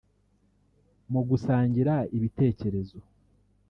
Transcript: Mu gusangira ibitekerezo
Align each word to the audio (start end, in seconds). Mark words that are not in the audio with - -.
Mu 1.11 1.21
gusangira 1.29 1.93
ibitekerezo 2.17 2.97